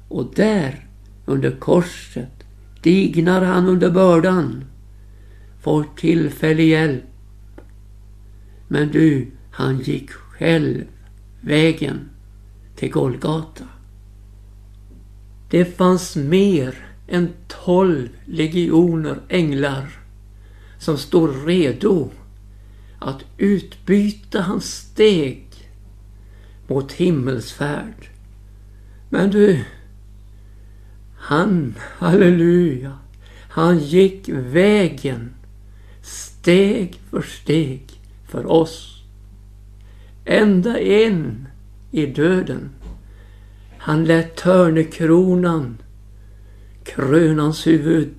Och 0.09 0.33
där, 0.35 0.87
under 1.25 1.51
korset, 1.51 2.45
dignar 2.83 3.43
han 3.43 3.69
under 3.69 3.91
bördan. 3.91 4.65
Får 5.63 5.85
tillfällig 5.97 6.69
hjälp 6.69 7.05
men 8.69 8.91
du, 8.91 9.27
han 9.51 9.79
gick 9.79 10.11
själv 10.11 10.85
vägen 11.41 12.09
till 12.77 12.91
Golgata. 12.91 13.65
Det 15.51 15.65
fanns 15.65 16.17
mer 16.17 16.87
än 17.09 17.33
tolv 17.49 18.09
legioner 18.25 19.21
änglar 19.29 19.89
som 20.79 20.99
stod 20.99 21.47
redo 21.47 22.11
att 22.99 23.25
utbyta 23.39 24.41
hans 24.41 24.65
steg 24.65 25.47
mot 26.67 26.93
himmelsfärd. 26.93 28.09
Men 29.09 29.31
du, 29.31 29.65
han, 31.17 31.75
halleluja, 31.99 32.99
han 33.49 33.79
gick 33.79 34.29
vägen 34.29 35.35
steg 36.03 37.01
för 37.11 37.23
steg 37.23 38.01
för 38.29 38.47
oss. 38.47 39.03
Ända 40.25 40.81
in 40.81 41.49
i 41.91 42.07
döden. 42.07 42.71
Han 43.85 44.05
lät 44.05 44.37
törnekronan 44.37 45.79
krönans 46.85 47.67
huvud. 47.67 48.15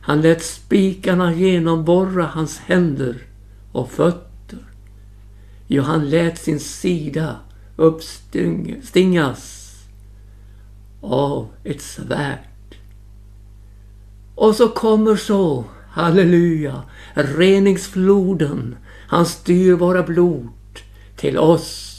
Han 0.00 0.20
lät 0.20 0.42
spikarna 0.42 1.34
genomborra 1.34 2.26
hans 2.26 2.58
händer 2.58 3.16
och 3.72 3.90
fötter. 3.90 4.58
Ja, 5.66 5.82
han 5.82 6.10
lät 6.10 6.38
sin 6.38 6.60
sida 6.60 7.36
uppstingas 7.76 9.74
av 11.00 11.48
ett 11.64 11.82
svärd. 11.82 12.76
Och 14.34 14.54
så 14.54 14.68
kommer 14.68 15.16
så, 15.16 15.64
halleluja, 15.90 16.82
reningsfloden, 17.14 18.76
Han 19.06 19.26
styr 19.26 19.72
våra 19.72 20.02
blod 20.02 20.48
till 21.16 21.38
oss 21.38 21.97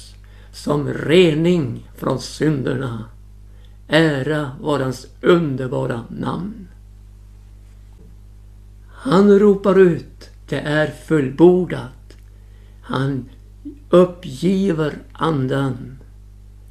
som 0.63 0.93
rening 0.93 1.89
från 1.95 2.19
synderna. 2.19 3.05
Ära 3.87 4.51
var 4.61 4.79
hans 4.79 5.07
underbara 5.21 6.03
namn. 6.09 6.67
Han 8.87 9.39
ropar 9.39 9.79
ut, 9.79 10.29
det 10.49 10.59
är 10.59 10.87
fullbordat. 10.87 12.17
Han 12.81 13.29
uppgiver 13.89 14.97
andan 15.13 15.99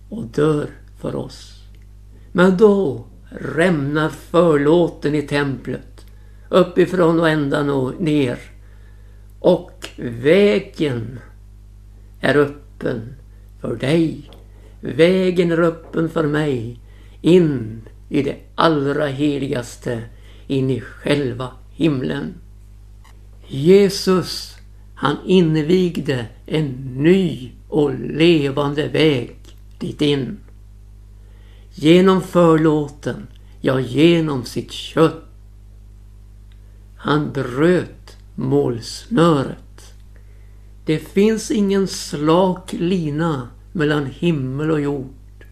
och 0.08 0.24
dör 0.26 0.66
för 1.00 1.16
oss. 1.16 1.62
Men 2.32 2.56
då 2.56 3.06
rämnar 3.30 4.08
förlåten 4.08 5.14
i 5.14 5.22
templet 5.22 6.06
uppifrån 6.48 7.20
och 7.20 7.28
ända 7.28 7.72
och 7.72 8.00
ner. 8.00 8.38
Och 9.40 9.88
vägen 9.98 11.18
är 12.20 12.36
öppen 12.36 13.17
för 13.60 13.76
dig. 13.76 14.30
Vägen 14.80 15.52
är 15.52 15.60
öppen 15.60 16.10
för 16.10 16.26
mig 16.26 16.80
in 17.20 17.80
i 18.08 18.22
det 18.22 18.36
allra 18.54 19.06
heligaste, 19.06 20.02
in 20.46 20.70
i 20.70 20.80
själva 20.80 21.50
himlen. 21.70 22.34
Jesus, 23.46 24.56
han 24.94 25.16
invigde 25.26 26.26
en 26.46 26.66
ny 26.96 27.52
och 27.68 27.94
levande 28.00 28.88
väg 28.88 29.36
dit 29.78 30.02
in. 30.02 30.38
Genom 31.74 32.22
förlåten, 32.22 33.26
ja 33.60 33.80
genom 33.80 34.44
sitt 34.44 34.72
kött. 34.72 35.24
Han 36.96 37.32
bröt 37.32 38.16
målsnöret. 38.34 39.67
Det 40.88 40.98
finns 40.98 41.50
ingen 41.50 41.88
slak 41.88 42.72
lina 42.72 43.48
mellan 43.72 44.06
himmel 44.06 44.70
och 44.70 44.80
jord. 44.80 45.44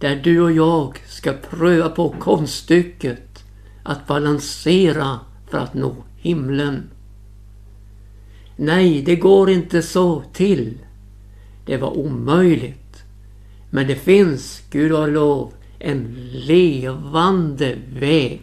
Där 0.00 0.20
du 0.24 0.40
och 0.40 0.52
jag 0.52 0.98
ska 1.06 1.32
pröva 1.32 1.88
på 1.88 2.14
konststycket 2.18 3.44
att 3.82 4.06
balansera 4.06 5.20
för 5.50 5.58
att 5.58 5.74
nå 5.74 5.94
himlen. 6.16 6.90
Nej, 8.56 9.02
det 9.02 9.16
går 9.16 9.50
inte 9.50 9.82
så 9.82 10.22
till. 10.32 10.78
Det 11.66 11.76
var 11.76 11.98
omöjligt. 11.98 13.04
Men 13.70 13.86
det 13.86 13.96
finns, 13.96 14.62
Gud 14.70 14.92
har 14.92 15.08
lov, 15.08 15.52
en 15.78 16.16
levande 16.32 17.76
väg 17.94 18.42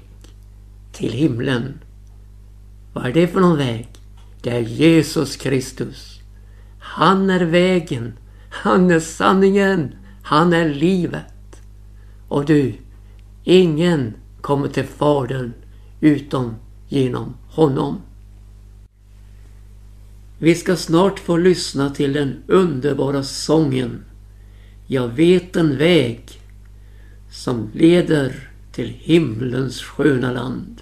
till 0.94 1.12
himlen. 1.12 1.80
Vad 2.94 3.06
är 3.06 3.14
det 3.14 3.28
för 3.28 3.40
någon 3.40 3.58
väg? 3.58 3.88
Det 4.42 4.50
är 4.50 4.60
Jesus 4.60 5.36
Kristus. 5.36 6.19
Han 6.92 7.30
är 7.30 7.46
vägen. 7.46 8.14
Han 8.50 8.92
är 8.92 9.00
sanningen. 9.00 9.96
Han 10.24 10.54
är 10.54 10.70
livet. 10.70 11.62
Och 12.28 12.46
du, 12.46 12.74
ingen 13.44 14.14
kommer 14.42 14.68
till 14.68 14.84
Fadern 14.84 15.54
utom 16.02 16.56
genom 16.88 17.36
honom. 17.50 18.02
Vi 20.40 20.56
ska 20.56 20.76
snart 20.76 21.20
få 21.20 21.38
lyssna 21.38 21.90
till 21.90 22.14
den 22.14 22.44
underbara 22.48 23.24
sången 23.24 24.04
Jag 24.88 25.08
vet 25.08 25.56
en 25.56 25.78
väg 25.78 26.22
som 27.32 27.70
leder 27.74 28.50
till 28.72 28.88
himlens 29.00 29.82
sköna 29.82 30.32
land. 30.32 30.82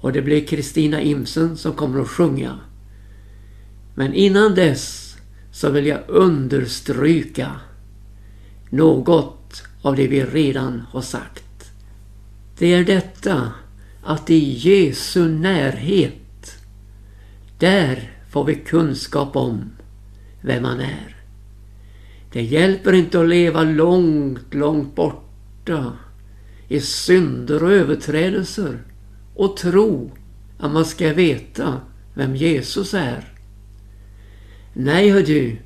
Och 0.00 0.12
det 0.12 0.22
blir 0.22 0.46
Kristina 0.46 1.00
Imsen 1.00 1.56
som 1.56 1.72
kommer 1.72 2.00
att 2.00 2.08
sjunga. 2.08 2.58
Men 3.94 4.14
innan 4.14 4.54
dess 4.54 5.16
så 5.52 5.70
vill 5.70 5.86
jag 5.86 6.00
understryka 6.08 7.50
något 8.70 9.62
av 9.82 9.96
det 9.96 10.06
vi 10.06 10.24
redan 10.24 10.80
har 10.80 11.00
sagt. 11.00 11.72
Det 12.58 12.74
är 12.74 12.84
detta 12.84 13.52
att 14.02 14.30
i 14.30 14.38
Jesu 14.58 15.28
närhet, 15.28 16.56
där 17.58 18.12
får 18.30 18.44
vi 18.44 18.54
kunskap 18.54 19.36
om 19.36 19.70
vem 20.42 20.64
han 20.64 20.80
är. 20.80 21.16
Det 22.32 22.42
hjälper 22.42 22.92
inte 22.92 23.20
att 23.20 23.28
leva 23.28 23.62
långt, 23.62 24.54
långt 24.54 24.94
borta 24.94 25.92
i 26.68 26.80
synder 26.80 27.62
och 27.62 27.72
överträdelser 27.72 28.78
och 29.34 29.56
tro 29.56 30.10
att 30.58 30.72
man 30.72 30.84
ska 30.84 31.12
veta 31.12 31.80
vem 32.14 32.36
Jesus 32.36 32.94
är. 32.94 33.29
Nej, 34.82 35.10
hör 35.10 35.22
du, 35.22 35.56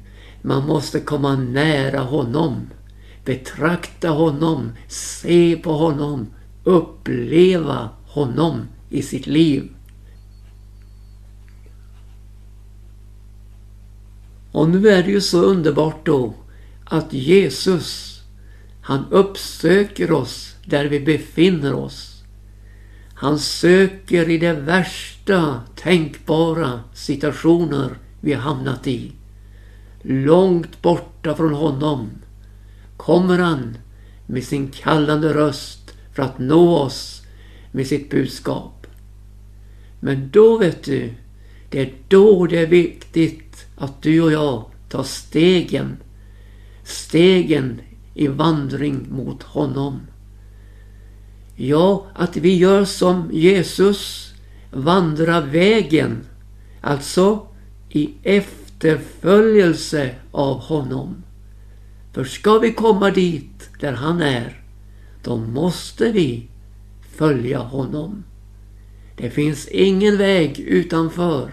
man 0.43 0.67
måste 0.67 1.01
komma 1.01 1.37
nära 1.37 2.01
honom, 2.01 2.71
betrakta 3.25 4.09
honom, 4.09 4.73
se 4.89 5.57
på 5.57 5.73
honom, 5.73 6.27
uppleva 6.65 7.89
honom 8.07 8.69
i 8.91 9.03
sitt 9.03 9.27
liv. 9.27 9.71
Och 14.53 14.69
nu 14.69 14.89
är 14.89 15.03
det 15.03 15.11
ju 15.11 15.21
så 15.21 15.43
underbart 15.43 16.07
då 16.07 16.35
att 16.85 17.13
Jesus, 17.13 18.21
han 18.81 19.05
uppsöker 19.11 20.13
oss 20.13 20.55
där 20.65 20.85
vi 20.85 21.01
befinner 21.01 21.75
oss. 21.75 22.23
Han 23.15 23.39
söker 23.39 24.31
i 24.31 24.39
de 24.39 24.53
värsta 24.53 25.61
tänkbara 25.75 26.81
situationer 26.95 27.99
vi 28.25 28.33
hamnat 28.33 28.87
i. 28.87 29.13
Långt 30.03 30.83
borta 30.83 31.35
från 31.35 31.55
honom 31.55 32.11
kommer 32.97 33.39
han 33.39 33.79
med 34.27 34.45
sin 34.45 34.69
kallande 34.69 35.35
röst 35.35 35.95
för 36.13 36.23
att 36.23 36.39
nå 36.39 36.77
oss 36.77 37.23
med 37.73 37.87
sitt 37.87 38.11
budskap. 38.11 38.87
Men 40.01 40.31
då 40.31 40.59
vet 40.59 40.85
du, 40.85 41.15
det 41.71 41.81
är 41.81 41.93
då 42.09 42.47
det 42.47 42.59
är 42.59 42.67
viktigt 42.67 43.67
att 43.77 44.03
du 44.03 44.21
och 44.21 44.33
jag 44.33 44.65
tar 44.89 45.03
stegen 45.03 45.97
stegen 46.85 47.81
i 48.15 48.27
vandring 48.27 49.07
mot 49.11 49.43
honom. 49.43 50.01
Ja, 51.57 52.07
att 52.15 52.37
vi 52.37 52.57
gör 52.57 52.85
som 52.85 53.31
Jesus, 53.33 54.33
vandrar 54.73 55.47
vägen, 55.47 56.21
alltså 56.81 57.47
i 57.95 58.11
efterföljelse 58.23 60.15
av 60.31 60.59
honom. 60.61 61.23
För 62.13 62.25
ska 62.25 62.59
vi 62.59 62.73
komma 62.73 63.11
dit 63.11 63.71
där 63.81 63.93
han 63.93 64.23
är, 64.23 64.63
då 65.23 65.37
måste 65.37 66.13
vi 66.13 66.49
följa 67.17 67.59
honom. 67.59 68.25
Det 69.17 69.31
finns 69.31 69.69
ingen 69.69 70.19
väg 70.19 70.61
utanför. 70.61 71.51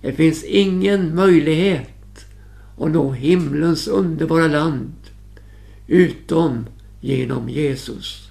Det 0.00 0.12
finns 0.12 0.44
ingen 0.44 1.14
möjlighet 1.14 2.26
att 2.78 2.90
nå 2.90 3.12
himlens 3.12 3.88
underbara 3.88 4.46
land 4.46 4.94
utom 5.86 6.66
genom 7.00 7.48
Jesus. 7.48 8.28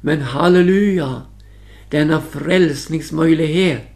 Men 0.00 0.20
halleluja, 0.20 1.22
denna 1.90 2.20
frälsningsmöjlighet 2.20 3.91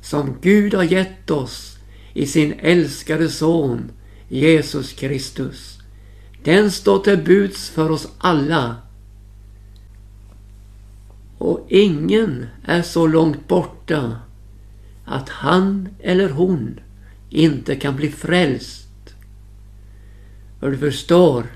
som 0.00 0.36
Gud 0.40 0.74
har 0.74 0.82
gett 0.82 1.30
oss 1.30 1.78
i 2.14 2.26
sin 2.26 2.52
älskade 2.52 3.28
son 3.28 3.92
Jesus 4.28 4.92
Kristus. 4.92 5.78
Den 6.44 6.70
står 6.70 6.98
till 6.98 7.18
buds 7.18 7.70
för 7.70 7.90
oss 7.90 8.08
alla. 8.18 8.76
Och 11.38 11.66
ingen 11.68 12.46
är 12.64 12.82
så 12.82 13.06
långt 13.06 13.48
borta 13.48 14.20
att 15.04 15.28
han 15.28 15.88
eller 16.00 16.28
hon 16.28 16.80
inte 17.30 17.76
kan 17.76 17.96
bli 17.96 18.10
frälst. 18.10 19.14
För 20.60 20.70
du 20.70 20.78
förstår, 20.78 21.46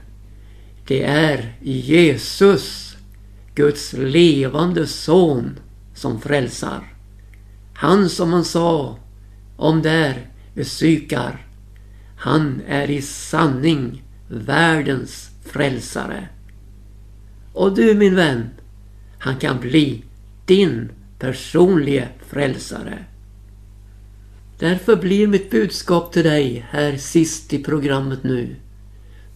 det 0.86 1.02
är 1.02 1.56
Jesus, 1.62 2.96
Guds 3.54 3.92
levande 3.92 4.86
son, 4.86 5.58
som 5.94 6.20
frälsar. 6.20 6.93
Han 7.84 8.08
som 8.08 8.32
han 8.32 8.44
sa 8.44 8.98
om 9.56 9.82
där 9.82 10.28
vid 10.54 10.66
Sykar. 10.66 11.46
Han 12.16 12.62
är 12.68 12.90
i 12.90 13.02
sanning 13.02 14.02
världens 14.28 15.30
frälsare. 15.44 16.28
Och 17.52 17.74
du 17.74 17.94
min 17.94 18.14
vän, 18.14 18.50
han 19.18 19.36
kan 19.36 19.60
bli 19.60 20.04
din 20.46 20.90
personliga 21.18 22.08
frälsare. 22.26 23.04
Därför 24.58 24.96
blir 24.96 25.26
mitt 25.26 25.50
budskap 25.50 26.12
till 26.12 26.24
dig 26.24 26.66
här 26.70 26.96
sist 26.96 27.52
i 27.52 27.62
programmet 27.62 28.24
nu. 28.24 28.56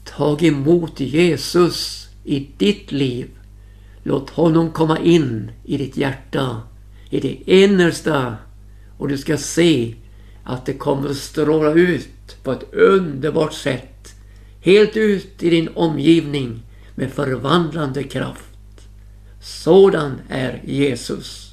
Tag 0.05 0.43
emot 0.43 1.01
Jesus 1.01 2.09
i 2.25 2.49
ditt 2.57 2.93
liv. 2.93 3.29
Låt 4.03 4.31
honom 4.31 4.71
komma 4.71 4.99
in 4.99 5.51
i 5.65 5.77
ditt 5.79 5.97
hjärta, 5.97 6.63
i 7.11 7.21
det 7.21 7.39
innersta 7.45 8.37
och 8.99 9.09
du 9.09 9.19
ska 9.19 9.37
se 9.37 9.95
att 10.45 10.67
det 10.67 10.73
kommer 10.73 11.11
att 11.11 11.17
stråla 11.17 11.73
ut 11.73 12.37
på 12.43 12.53
ett 12.53 12.73
underbart 12.73 13.53
sätt. 13.53 14.15
Helt 14.61 14.97
ut 14.97 15.43
i 15.43 15.51
din 15.51 15.69
omgivning 15.75 16.63
med 16.95 17.13
förvandlande 17.13 18.03
kraft. 18.03 18.45
Sådan 19.41 20.21
är 20.29 20.63
Jesus. 20.65 21.48